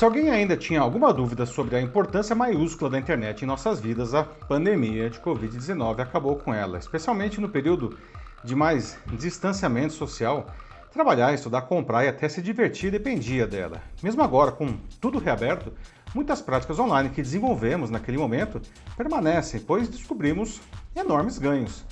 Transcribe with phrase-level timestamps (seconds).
[0.00, 4.14] Se alguém ainda tinha alguma dúvida sobre a importância maiúscula da internet em nossas vidas,
[4.14, 7.98] a pandemia de Covid-19 acabou com ela, especialmente no período
[8.42, 10.46] de mais distanciamento social.
[10.90, 13.82] Trabalhar, estudar, comprar e até se divertir dependia dela.
[14.02, 15.70] Mesmo agora, com tudo reaberto,
[16.14, 18.58] muitas práticas online que desenvolvemos naquele momento
[18.96, 20.62] permanecem, pois descobrimos
[20.96, 21.84] enormes ganhos.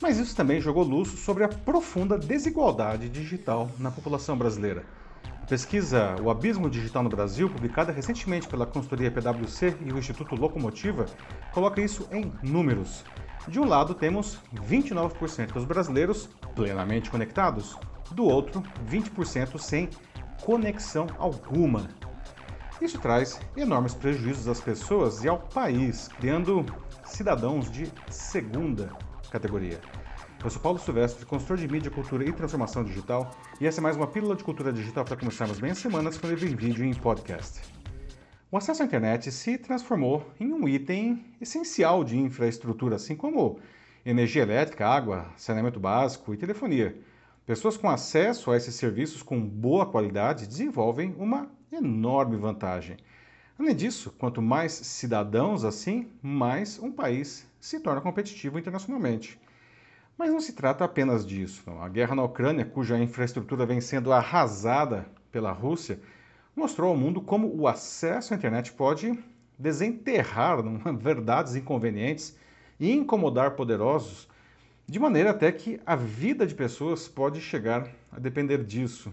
[0.00, 5.01] Mas isso também jogou luz sobre a profunda desigualdade digital na população brasileira.
[5.42, 10.36] A pesquisa O Abismo Digital no Brasil, publicada recentemente pela consultoria PwC e o Instituto
[10.36, 11.04] Locomotiva,
[11.50, 13.04] coloca isso em números.
[13.48, 17.76] De um lado, temos 29% dos brasileiros plenamente conectados,
[18.12, 19.90] do outro, 20% sem
[20.40, 21.88] conexão alguma.
[22.80, 26.64] Isso traz enormes prejuízos às pessoas e ao país, criando
[27.04, 28.90] cidadãos de segunda
[29.30, 29.80] categoria.
[30.44, 33.96] Eu sou Paulo Silvestre, consultor de mídia, cultura e transformação digital, e essa é mais
[33.96, 36.94] uma pílula de cultura digital para começarmos bem a semana disponível em vídeo e em
[36.94, 37.60] podcast.
[38.50, 43.60] O acesso à internet se transformou em um item essencial de infraestrutura, assim como
[44.04, 47.00] energia elétrica, água, saneamento básico e telefonia.
[47.46, 52.96] Pessoas com acesso a esses serviços com boa qualidade desenvolvem uma enorme vantagem.
[53.56, 59.40] Além disso, quanto mais cidadãos assim, mais um país se torna competitivo internacionalmente.
[60.16, 61.70] Mas não se trata apenas disso.
[61.80, 66.00] A guerra na Ucrânia, cuja infraestrutura vem sendo arrasada pela Rússia,
[66.54, 69.18] mostrou ao mundo como o acesso à internet pode
[69.58, 70.58] desenterrar
[70.98, 72.36] verdades inconvenientes
[72.78, 74.28] e incomodar poderosos,
[74.86, 79.12] de maneira até que a vida de pessoas pode chegar a depender disso.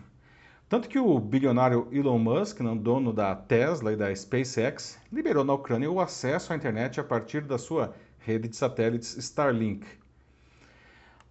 [0.68, 5.90] Tanto que o bilionário Elon Musk, dono da Tesla e da SpaceX, liberou na Ucrânia
[5.90, 9.86] o acesso à internet a partir da sua rede de satélites Starlink.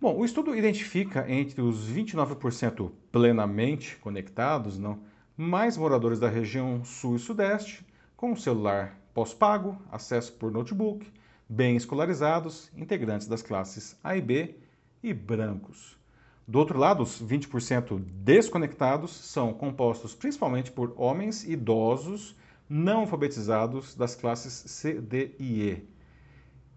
[0.00, 5.00] Bom, o estudo identifica entre os 29% plenamente conectados, não,
[5.36, 7.84] mais moradores da região sul e sudeste,
[8.16, 11.04] com celular pós-pago, acesso por notebook,
[11.48, 14.54] bem escolarizados, integrantes das classes A e B
[15.02, 15.98] e brancos.
[16.46, 22.36] Do outro lado, os 20% desconectados são compostos principalmente por homens idosos
[22.70, 25.97] não alfabetizados das classes C, D e E.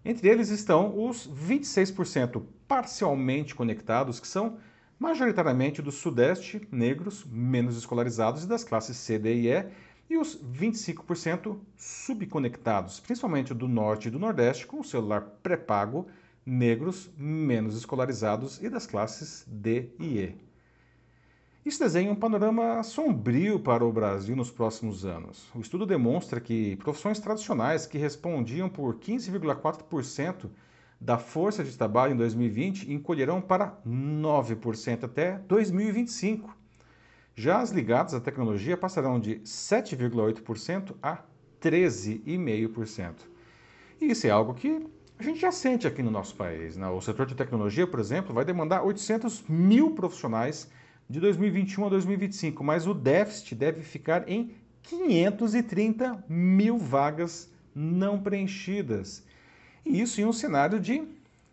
[0.04, 4.58] Entre eles estão os 26% parcialmente conectados, que são
[4.98, 9.66] majoritariamente do Sudeste, negros, menos escolarizados e das classes C, D e E,
[10.10, 16.06] e os 25% subconectados, principalmente do Norte e do Nordeste, com o celular pré-pago,
[16.44, 20.51] negros, menos escolarizados e das classes D e E.
[21.64, 25.48] Isso desenha um panorama sombrio para o Brasil nos próximos anos.
[25.54, 30.50] O estudo demonstra que profissões tradicionais que respondiam por 15,4%
[31.00, 36.56] da força de trabalho em 2020 encolherão para 9% até 2025.
[37.36, 41.18] Já as ligadas à tecnologia passarão de 7,8% a
[41.60, 43.14] 13,5%.
[44.00, 44.84] E isso é algo que
[45.16, 46.76] a gente já sente aqui no nosso país.
[46.76, 46.88] Né?
[46.88, 50.68] O setor de tecnologia, por exemplo, vai demandar 800 mil profissionais
[51.12, 59.22] de 2021 a 2025, mas o déficit deve ficar em 530 mil vagas não preenchidas.
[59.84, 61.06] E isso em um cenário de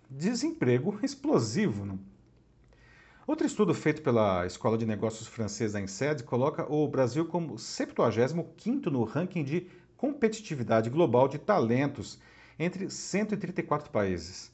[0.10, 1.86] desemprego explosivo.
[1.86, 2.00] Não?
[3.28, 9.04] Outro estudo feito pela Escola de Negócios Francesa INSEAD coloca o Brasil como 75º no
[9.04, 9.68] ranking de
[9.98, 12.18] competitividade global de talentos
[12.58, 14.54] entre 134 países.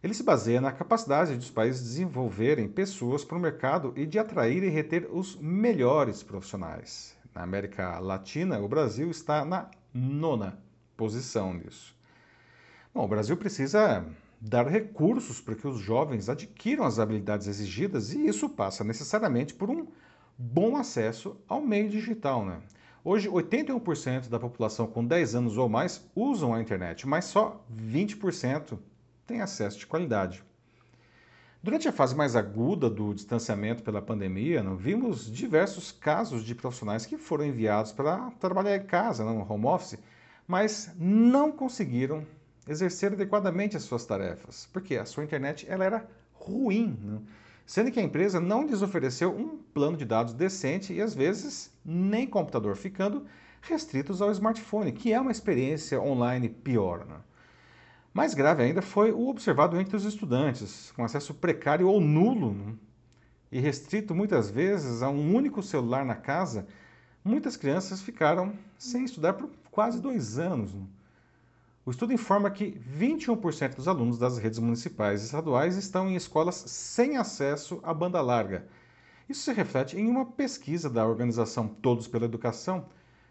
[0.00, 4.62] Ele se baseia na capacidade dos países desenvolverem pessoas para o mercado e de atrair
[4.62, 7.16] e reter os melhores profissionais.
[7.34, 10.56] Na América Latina, o Brasil está na nona
[10.96, 11.96] posição nisso.
[12.94, 14.04] Bom, o Brasil precisa
[14.40, 19.68] dar recursos para que os jovens adquiram as habilidades exigidas e isso passa necessariamente por
[19.68, 19.88] um
[20.38, 22.44] bom acesso ao meio digital.
[22.44, 22.60] Né?
[23.04, 28.78] Hoje, 81% da população com 10 anos ou mais usam a internet, mas só 20%
[29.28, 30.42] tem acesso de qualidade.
[31.62, 37.18] Durante a fase mais aguda do distanciamento pela pandemia, vimos diversos casos de profissionais que
[37.18, 39.98] foram enviados para trabalhar em casa, no home office,
[40.46, 42.26] mas não conseguiram
[42.66, 47.22] exercer adequadamente as suas tarefas, porque a sua internet ela era ruim, não?
[47.66, 51.70] sendo que a empresa não lhes ofereceu um plano de dados decente e às vezes
[51.84, 53.26] nem computador, ficando
[53.60, 57.04] restritos ao smartphone, que é uma experiência online pior.
[57.06, 57.27] Não?
[58.12, 62.74] Mais grave ainda foi o observado entre os estudantes, com acesso precário ou nulo né?
[63.52, 66.66] e restrito muitas vezes a um único celular na casa.
[67.24, 70.74] Muitas crianças ficaram sem estudar por quase dois anos.
[70.74, 70.82] Né?
[71.88, 76.56] O estudo informa que 21% dos alunos das redes municipais e estaduais estão em escolas
[76.66, 78.66] sem acesso à banda larga.
[79.28, 82.86] Isso se reflete em uma pesquisa da organização Todos pela Educação,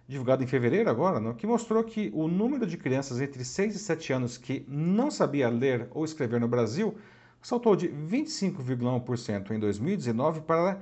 [0.07, 4.13] divulgado em fevereiro agora, que mostrou que o número de crianças entre 6 e 7
[4.13, 6.95] anos que não sabia ler ou escrever no Brasil
[7.41, 10.79] saltou de 25,1% em 2019 para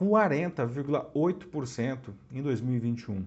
[0.00, 1.98] 40,8%
[2.32, 3.24] em 2021.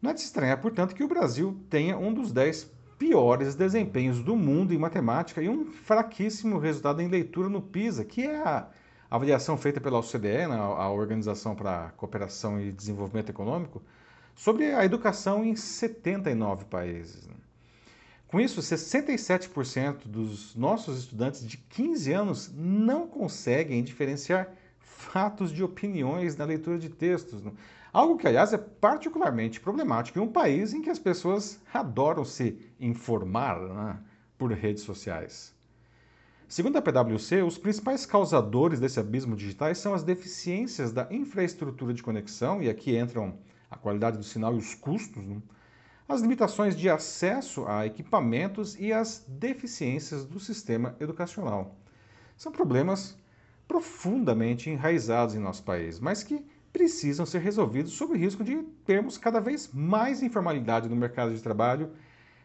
[0.00, 4.36] Não é de estranhar, portanto, que o Brasil tenha um dos 10 piores desempenhos do
[4.36, 8.68] mundo em matemática e um fraquíssimo resultado em leitura no PISA, que é a
[9.10, 13.82] avaliação feita pela OCDE, né, a Organização para a Cooperação e Desenvolvimento Econômico,
[14.40, 17.28] sobre a educação em 79 países.
[18.26, 24.48] Com isso, 67% dos nossos estudantes de 15 anos não conseguem diferenciar
[24.78, 27.42] fatos de opiniões na leitura de textos.
[27.42, 27.52] Né.
[27.92, 32.56] Algo que, aliás, é particularmente problemático em um país em que as pessoas adoram se
[32.80, 33.98] informar né,
[34.38, 35.54] por redes sociais.
[36.48, 42.02] Segundo a PwC, os principais causadores desse abismo digital são as deficiências da infraestrutura de
[42.02, 43.38] conexão, e aqui entram
[43.70, 45.40] a qualidade do sinal e os custos, né,
[46.08, 51.76] as limitações de acesso a equipamentos e as deficiências do sistema educacional.
[52.36, 53.16] São problemas
[53.68, 59.16] profundamente enraizados em nosso país, mas que precisam ser resolvidos sob o risco de termos
[59.16, 61.92] cada vez mais informalidade no mercado de trabalho,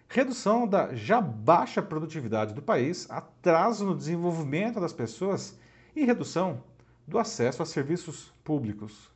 [0.08, 5.58] redução da já baixa produtividade do país, atraso no desenvolvimento das pessoas
[5.96, 6.62] e redução
[7.08, 9.15] do acesso a serviços públicos.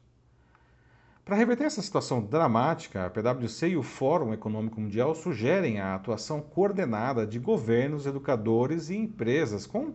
[1.30, 6.42] Para reverter essa situação dramática, a PwC e o Fórum Econômico Mundial sugerem a atuação
[6.42, 9.94] coordenada de governos, educadores e empresas com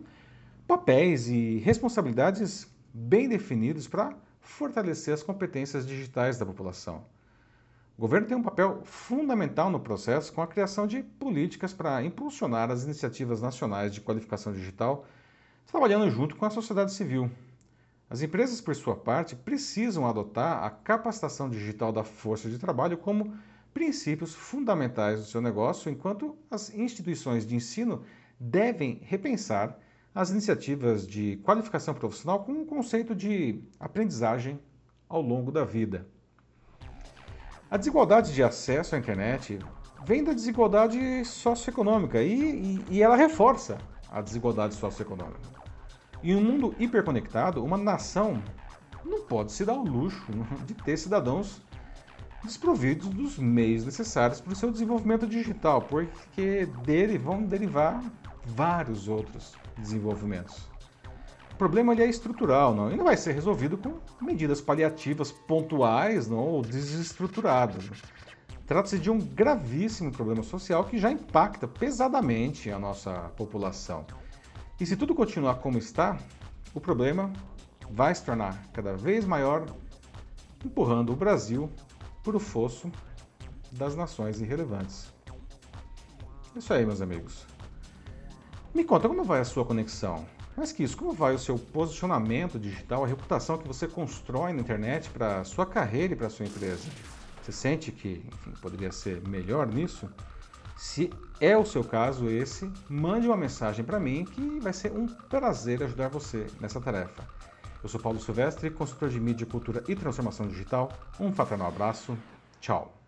[0.65, 7.03] papéis e responsabilidades bem definidos para fortalecer as competências digitais da população.
[7.97, 12.71] O governo tem um papel fundamental no processo com a criação de políticas para impulsionar
[12.71, 15.05] as iniciativas nacionais de qualificação digital,
[15.67, 17.29] trabalhando junto com a sociedade civil.
[18.09, 23.35] As empresas, por sua parte, precisam adotar a capacitação digital da força de trabalho como
[23.73, 28.03] princípios fundamentais do seu negócio, enquanto as instituições de ensino
[28.39, 29.77] devem repensar
[30.13, 34.59] as iniciativas de qualificação profissional com o conceito de aprendizagem
[35.09, 36.07] ao longo da vida.
[37.69, 39.59] A desigualdade de acesso à internet
[40.05, 43.77] vem da desigualdade socioeconômica e, e, e ela reforça
[44.09, 45.64] a desigualdade socioeconômica.
[46.25, 48.41] Em um mundo hiperconectado, uma nação
[49.05, 50.25] não pode se dar o luxo
[50.65, 51.61] de ter cidadãos
[52.43, 58.03] desprovidos dos meios necessários para o seu desenvolvimento digital, porque dele vão derivar
[58.43, 60.67] vários outros desenvolvimentos.
[61.53, 62.91] O problema é estrutural não?
[62.91, 66.39] e não vai ser resolvido com medidas paliativas pontuais não?
[66.39, 67.87] ou desestruturadas.
[68.65, 74.07] Trata-se de um gravíssimo problema social que já impacta pesadamente a nossa população.
[74.79, 76.17] E se tudo continuar como está,
[76.73, 77.31] o problema
[77.89, 79.65] vai se tornar cada vez maior,
[80.63, 81.71] empurrando o Brasil
[82.21, 82.91] para o fosso
[83.71, 85.13] das nações irrelevantes.
[86.53, 87.45] É isso aí, meus amigos.
[88.73, 90.25] Me conta como vai a sua conexão.
[90.57, 94.61] Mais que isso, como vai o seu posicionamento digital, a reputação que você constrói na
[94.61, 96.83] internet para sua carreira e para sua empresa?
[97.41, 100.09] Você sente que enfim, poderia ser melhor nisso?
[100.75, 105.07] Se é o seu caso esse, mande uma mensagem para mim que vai ser um
[105.07, 107.27] prazer ajudar você nessa tarefa.
[107.81, 110.91] Eu sou Paulo Silvestre, consultor de mídia, cultura e transformação digital.
[111.19, 112.17] Um fraternal abraço.
[112.59, 113.04] Tchau.